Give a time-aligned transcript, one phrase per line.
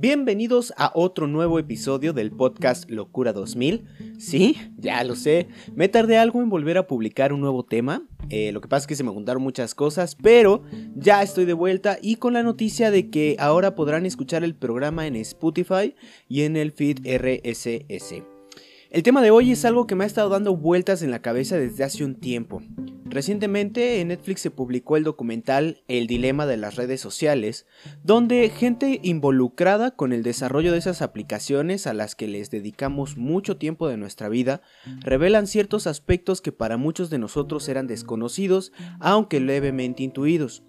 [0.00, 4.16] Bienvenidos a otro nuevo episodio del podcast Locura 2000.
[4.18, 8.08] Sí, ya lo sé, me tardé algo en volver a publicar un nuevo tema.
[8.30, 10.62] Eh, lo que pasa es que se me juntaron muchas cosas, pero
[10.96, 15.06] ya estoy de vuelta y con la noticia de que ahora podrán escuchar el programa
[15.06, 15.94] en Spotify
[16.30, 18.39] y en el feed RSS.
[18.90, 21.56] El tema de hoy es algo que me ha estado dando vueltas en la cabeza
[21.56, 22.60] desde hace un tiempo.
[23.04, 27.66] Recientemente en Netflix se publicó el documental El dilema de las redes sociales,
[28.02, 33.58] donde gente involucrada con el desarrollo de esas aplicaciones a las que les dedicamos mucho
[33.58, 34.60] tiempo de nuestra vida,
[35.02, 40.64] revelan ciertos aspectos que para muchos de nosotros eran desconocidos, aunque levemente intuidos.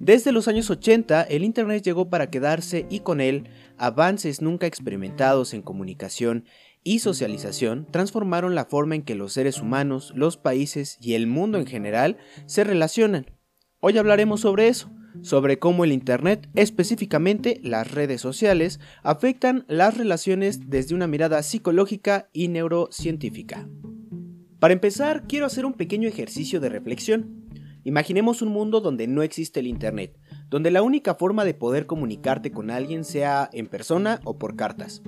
[0.00, 3.48] Desde los años 80, el Internet llegó para quedarse y con él
[3.78, 6.44] avances nunca experimentados en comunicación
[6.84, 11.58] y socialización transformaron la forma en que los seres humanos, los países y el mundo
[11.58, 13.26] en general se relacionan.
[13.80, 14.90] Hoy hablaremos sobre eso,
[15.20, 22.28] sobre cómo el Internet, específicamente las redes sociales, afectan las relaciones desde una mirada psicológica
[22.32, 23.68] y neurocientífica.
[24.58, 27.48] Para empezar, quiero hacer un pequeño ejercicio de reflexión.
[27.84, 30.16] Imaginemos un mundo donde no existe el Internet,
[30.48, 35.02] donde la única forma de poder comunicarte con alguien sea en persona o por cartas.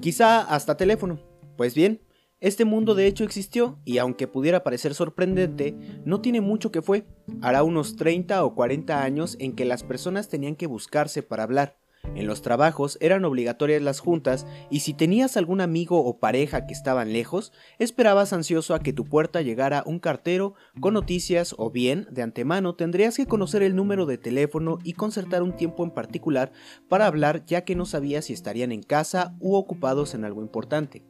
[0.00, 1.20] Quizá hasta teléfono.
[1.58, 2.00] Pues bien,
[2.40, 7.06] este mundo de hecho existió y aunque pudiera parecer sorprendente, no tiene mucho que fue.
[7.42, 11.76] Hará unos 30 o 40 años en que las personas tenían que buscarse para hablar.
[12.14, 16.74] En los trabajos eran obligatorias las juntas y si tenías algún amigo o pareja que
[16.74, 22.06] estaban lejos, esperabas ansioso a que tu puerta llegara un cartero con noticias o bien,
[22.10, 26.52] de antemano, tendrías que conocer el número de teléfono y concertar un tiempo en particular
[26.88, 31.09] para hablar ya que no sabías si estarían en casa u ocupados en algo importante.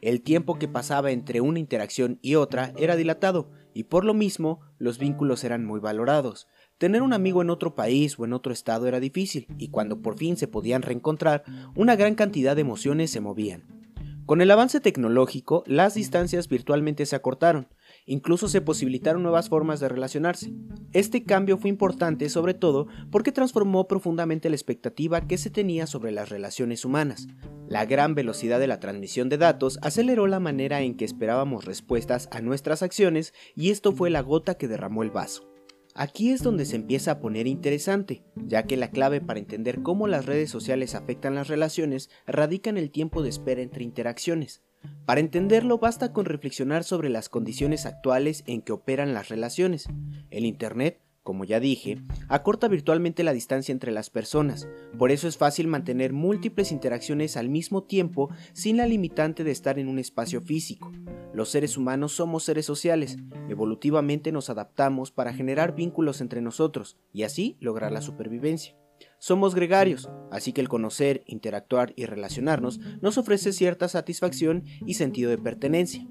[0.00, 4.60] El tiempo que pasaba entre una interacción y otra era dilatado y por lo mismo
[4.78, 6.48] los vínculos eran muy valorados.
[6.78, 10.18] Tener un amigo en otro país o en otro estado era difícil, y cuando por
[10.18, 11.44] fin se podían reencontrar,
[11.76, 13.78] una gran cantidad de emociones se movían.
[14.26, 17.68] Con el avance tecnológico, las distancias virtualmente se acortaron,
[18.08, 20.52] incluso se posibilitaron nuevas formas de relacionarse.
[20.92, 26.10] Este cambio fue importante sobre todo porque transformó profundamente la expectativa que se tenía sobre
[26.10, 27.28] las relaciones humanas.
[27.68, 32.28] La gran velocidad de la transmisión de datos aceleró la manera en que esperábamos respuestas
[32.32, 35.48] a nuestras acciones y esto fue la gota que derramó el vaso.
[35.94, 40.06] Aquí es donde se empieza a poner interesante, ya que la clave para entender cómo
[40.06, 44.62] las redes sociales afectan las relaciones radica en el tiempo de espera entre interacciones.
[45.08, 49.88] Para entenderlo basta con reflexionar sobre las condiciones actuales en que operan las relaciones.
[50.30, 54.66] El Internet como ya dije, acorta virtualmente la distancia entre las personas,
[54.98, 59.78] por eso es fácil mantener múltiples interacciones al mismo tiempo sin la limitante de estar
[59.78, 60.90] en un espacio físico.
[61.34, 63.18] Los seres humanos somos seres sociales,
[63.50, 68.74] evolutivamente nos adaptamos para generar vínculos entre nosotros y así lograr la supervivencia.
[69.18, 75.30] Somos gregarios, así que el conocer, interactuar y relacionarnos nos ofrece cierta satisfacción y sentido
[75.30, 76.06] de pertenencia.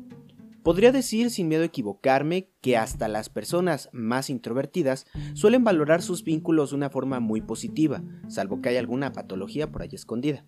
[0.61, 6.25] Podría decir sin miedo a equivocarme que hasta las personas más introvertidas suelen valorar sus
[6.25, 10.43] vínculos de una forma muy positiva, salvo que haya alguna patología por ahí escondida.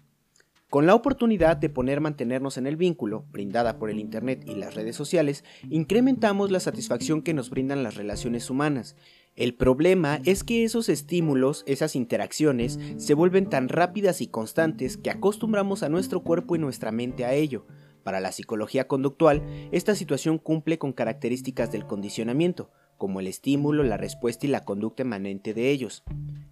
[0.70, 4.76] Con la oportunidad de poner mantenernos en el vínculo, brindada por el Internet y las
[4.76, 8.96] redes sociales, incrementamos la satisfacción que nos brindan las relaciones humanas.
[9.40, 15.10] El problema es que esos estímulos, esas interacciones, se vuelven tan rápidas y constantes que
[15.10, 17.66] acostumbramos a nuestro cuerpo y nuestra mente a ello,
[18.04, 23.98] para la psicología conductual, esta situación cumple con características del condicionamiento, como el estímulo, la
[23.98, 26.04] respuesta y la conducta emanente de ellos.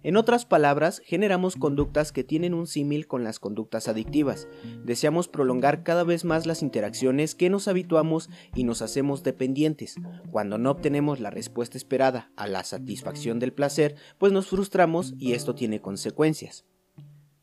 [0.02, 4.48] En otras palabras, generamos conductas que tienen un símil con las conductas adictivas.
[4.84, 9.96] Deseamos prolongar cada vez más las interacciones que nos habituamos y nos hacemos dependientes.
[10.30, 15.32] Cuando no obtenemos la respuesta esperada a la satisfacción del placer, pues nos frustramos y
[15.32, 16.64] esto tiene consecuencias.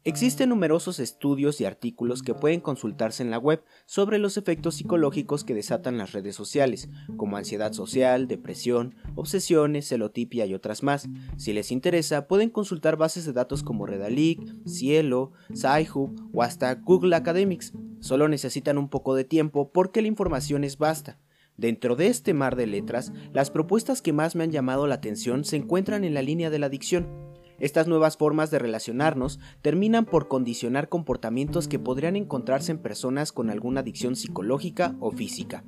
[0.07, 5.43] Existen numerosos estudios y artículos que pueden consultarse en la web sobre los efectos psicológicos
[5.43, 11.09] que desatan las redes sociales, como ansiedad social, depresión, obsesiones, celotipia y otras más.
[11.37, 17.15] Si les interesa, pueden consultar bases de datos como Redalic, Cielo, Sci-Hub o hasta Google
[17.15, 17.73] Academics.
[17.99, 21.17] Solo necesitan un poco de tiempo porque la información es vasta.
[21.57, 25.45] Dentro de este mar de letras, las propuestas que más me han llamado la atención
[25.45, 27.34] se encuentran en la línea de la adicción.
[27.59, 33.49] Estas nuevas formas de relacionarnos terminan por condicionar comportamientos que podrían encontrarse en personas con
[33.49, 35.63] alguna adicción psicológica o física.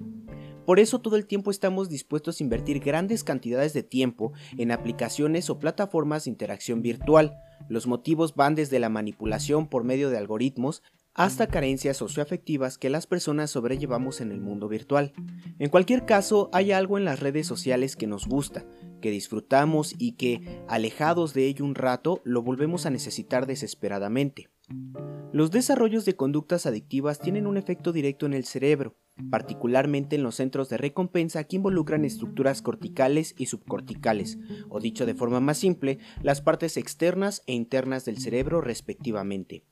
[0.65, 5.49] Por eso todo el tiempo estamos dispuestos a invertir grandes cantidades de tiempo en aplicaciones
[5.49, 7.37] o plataformas de interacción virtual.
[7.69, 10.83] Los motivos van desde la manipulación por medio de algoritmos
[11.17, 15.13] hasta carencias socioafectivas que las personas sobrellevamos en el mundo virtual.
[15.57, 18.65] En cualquier caso, hay algo en las redes sociales que nos gusta,
[19.01, 24.51] que disfrutamos y que, alejados de ello un rato, lo volvemos a necesitar desesperadamente.
[25.33, 28.95] Los desarrollos de conductas adictivas tienen un efecto directo en el cerebro,
[29.31, 34.37] particularmente en los centros de recompensa que involucran estructuras corticales y subcorticales,
[34.69, 39.63] o dicho de forma más simple, las partes externas e internas del cerebro respectivamente.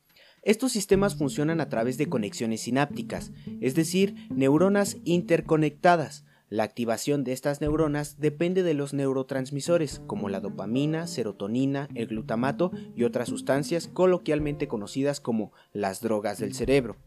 [0.45, 7.33] Estos sistemas funcionan a través de conexiones sinápticas, es decir, neuronas interconectadas, la activación de
[7.33, 13.87] estas neuronas depende de los neurotransmisores como la dopamina, serotonina, el glutamato y otras sustancias
[13.87, 16.97] coloquialmente conocidas como las drogas del cerebro,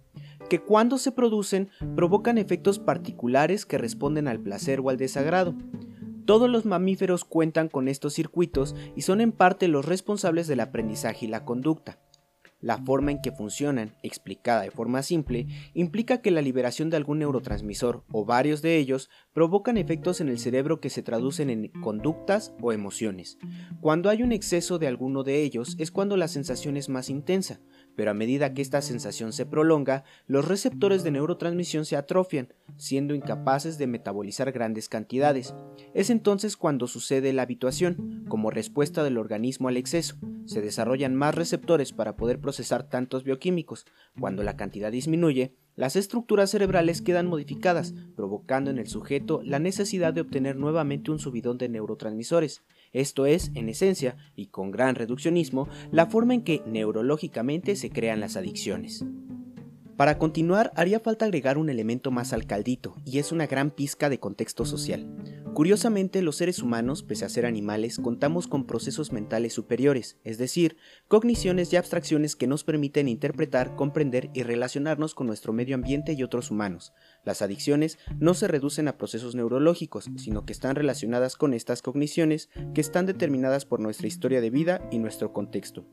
[0.50, 5.54] que cuando se producen provocan efectos particulares que responden al placer o al desagrado.
[6.24, 11.26] Todos los mamíferos cuentan con estos circuitos y son en parte los responsables del aprendizaje
[11.26, 12.00] y la conducta.
[12.60, 17.20] La forma en que funcionan, explicada de forma simple, implica que la liberación de algún
[17.20, 22.52] neurotransmisor o varios de ellos provocan efectos en el cerebro que se traducen en conductas
[22.60, 23.38] o emociones.
[23.80, 27.60] Cuando hay un exceso de alguno de ellos es cuando la sensación es más intensa,
[27.98, 33.12] pero a medida que esta sensación se prolonga, los receptores de neurotransmisión se atrofian, siendo
[33.12, 35.52] incapaces de metabolizar grandes cantidades.
[35.94, 40.14] Es entonces cuando sucede la habituación, como respuesta del organismo al exceso.
[40.44, 43.84] Se desarrollan más receptores para poder procesar tantos bioquímicos.
[44.20, 50.14] Cuando la cantidad disminuye, las estructuras cerebrales quedan modificadas, provocando en el sujeto la necesidad
[50.14, 52.62] de obtener nuevamente un subidón de neurotransmisores.
[52.92, 58.20] Esto es, en esencia, y con gran reduccionismo, la forma en que neurológicamente se crean
[58.20, 59.04] las adicciones.
[59.96, 64.08] Para continuar, haría falta agregar un elemento más al caldito, y es una gran pizca
[64.08, 65.08] de contexto social.
[65.54, 70.76] Curiosamente, los seres humanos, pese a ser animales, contamos con procesos mentales superiores, es decir,
[71.08, 76.22] cogniciones y abstracciones que nos permiten interpretar, comprender y relacionarnos con nuestro medio ambiente y
[76.22, 76.92] otros humanos.
[77.24, 82.48] Las adicciones no se reducen a procesos neurológicos, sino que están relacionadas con estas cogniciones
[82.74, 85.86] que están determinadas por nuestra historia de vida y nuestro contexto.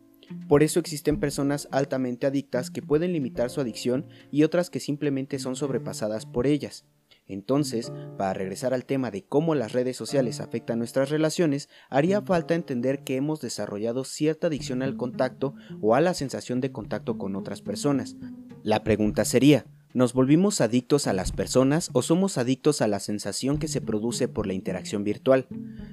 [0.47, 5.39] Por eso existen personas altamente adictas que pueden limitar su adicción y otras que simplemente
[5.39, 6.85] son sobrepasadas por ellas.
[7.27, 12.53] Entonces, para regresar al tema de cómo las redes sociales afectan nuestras relaciones, haría falta
[12.53, 17.35] entender que hemos desarrollado cierta adicción al contacto o a la sensación de contacto con
[17.35, 18.15] otras personas.
[18.63, 23.57] La pregunta sería, ¿Nos volvimos adictos a las personas o somos adictos a la sensación
[23.57, 25.47] que se produce por la interacción virtual?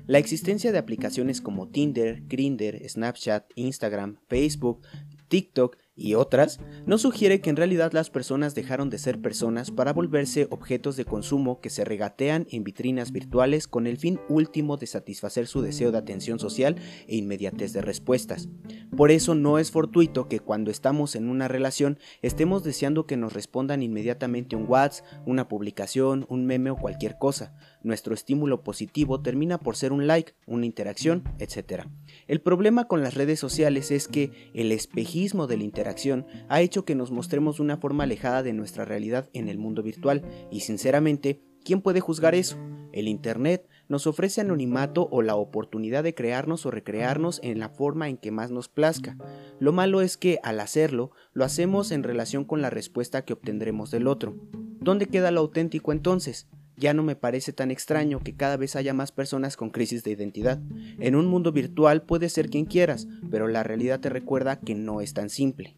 [0.08, 4.80] La existencia de aplicaciones como Tinder, Grindr, Snapchat, Instagram, Facebook,
[5.28, 9.92] TikTok y otras, no sugiere que en realidad las personas dejaron de ser personas para
[9.92, 14.86] volverse objetos de consumo que se regatean en vitrinas virtuales con el fin último de
[14.86, 18.48] satisfacer su deseo de atención social e inmediatez de respuestas.
[18.96, 23.32] Por eso no es fortuito que cuando estamos en una relación estemos deseando que nos
[23.34, 27.54] respondan inmediatamente un WhatsApp, una publicación, un meme o cualquier cosa.
[27.82, 31.84] Nuestro estímulo positivo termina por ser un like, una interacción, etc.
[32.28, 36.84] El problema con las redes sociales es que el espejismo del interés interacción ha hecho
[36.84, 40.60] que nos mostremos de una forma alejada de nuestra realidad en el mundo virtual y
[40.60, 42.56] sinceramente, ¿quién puede juzgar eso?
[42.92, 48.08] El Internet nos ofrece anonimato o la oportunidad de crearnos o recrearnos en la forma
[48.08, 49.16] en que más nos plazca.
[49.58, 53.90] Lo malo es que al hacerlo, lo hacemos en relación con la respuesta que obtendremos
[53.90, 54.36] del otro.
[54.78, 56.48] ¿Dónde queda lo auténtico entonces?
[56.76, 60.12] Ya no me parece tan extraño que cada vez haya más personas con crisis de
[60.12, 60.60] identidad.
[60.98, 65.00] En un mundo virtual puedes ser quien quieras, pero la realidad te recuerda que no
[65.00, 65.76] es tan simple.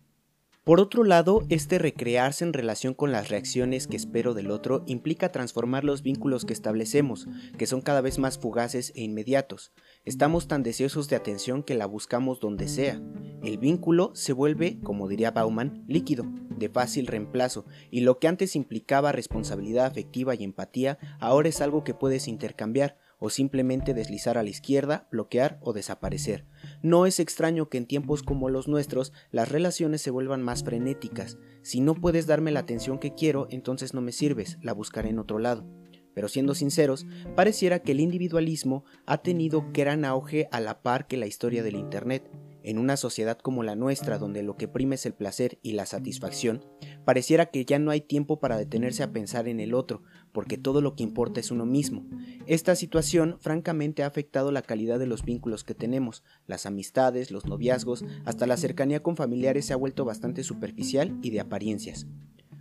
[0.65, 5.31] Por otro lado, este recrearse en relación con las reacciones que espero del otro implica
[5.31, 7.29] transformar los vínculos que establecemos,
[7.59, 9.73] que son cada vez más fugaces e inmediatos.
[10.07, 12.99] Estamos tan deseosos de atención que la buscamos donde sea.
[13.43, 16.25] El vínculo se vuelve, como diría Bauman, líquido,
[16.57, 21.85] de fácil reemplazo, y lo que antes implicaba responsabilidad afectiva y empatía, ahora es algo
[21.85, 26.45] que puedes intercambiar, o simplemente deslizar a la izquierda, bloquear o desaparecer.
[26.83, 31.39] No es extraño que en tiempos como los nuestros las relaciones se vuelvan más frenéticas.
[31.63, 35.19] Si no puedes darme la atención que quiero, entonces no me sirves, la buscaré en
[35.19, 35.67] otro lado.
[36.13, 41.17] Pero siendo sinceros, pareciera que el individualismo ha tenido gran auge a la par que
[41.17, 42.31] la historia del Internet.
[42.65, 45.85] En una sociedad como la nuestra, donde lo que prime es el placer y la
[45.85, 46.65] satisfacción,
[47.05, 50.03] pareciera que ya no hay tiempo para detenerse a pensar en el otro,
[50.33, 52.07] porque todo lo que importa es uno mismo.
[52.47, 57.45] Esta situación francamente ha afectado la calidad de los vínculos que tenemos, las amistades, los
[57.45, 62.07] noviazgos, hasta la cercanía con familiares se ha vuelto bastante superficial y de apariencias.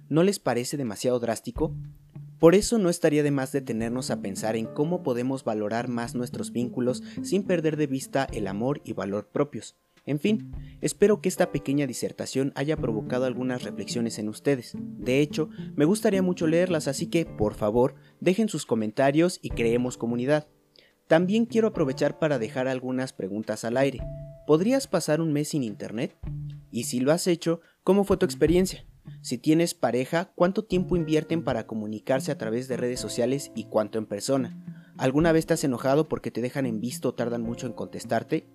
[0.10, 1.74] ¿No les parece demasiado drástico?
[2.40, 6.52] Por eso no estaría de más detenernos a pensar en cómo podemos valorar más nuestros
[6.52, 9.78] vínculos sin perder de vista el amor y valor propios.
[10.06, 14.74] En fin, espero que esta pequeña disertación haya provocado algunas reflexiones en ustedes.
[14.76, 19.98] De hecho, me gustaría mucho leerlas, así que, por favor, dejen sus comentarios y creemos
[19.98, 20.48] comunidad.
[21.08, 24.02] También quiero aprovechar para dejar algunas preguntas al aire.
[24.46, 26.18] ¿podrías pasar un mes sin internet?
[26.72, 28.86] Y si lo has hecho, ¿cómo fue tu experiencia?
[29.22, 33.98] Si tienes pareja, ¿cuánto tiempo invierten para comunicarse a través de redes sociales y cuánto
[33.98, 34.58] en persona?
[34.98, 38.48] ¿Alguna vez te has enojado porque te dejan en visto o tardan mucho en contestarte?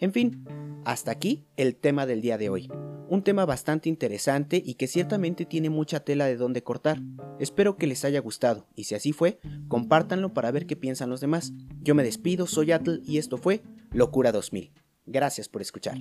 [0.00, 0.46] En fin,
[0.86, 2.70] hasta aquí el tema del día de hoy.
[3.10, 7.02] Un tema bastante interesante y que ciertamente tiene mucha tela de donde cortar.
[7.38, 11.20] Espero que les haya gustado y si así fue, compártanlo para ver qué piensan los
[11.20, 11.52] demás.
[11.82, 14.72] Yo me despido, soy Atl y esto fue Locura 2000.
[15.04, 15.98] Gracias por escuchar.